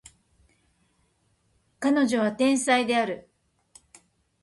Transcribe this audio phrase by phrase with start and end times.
[1.79, 3.29] 彼女は天才である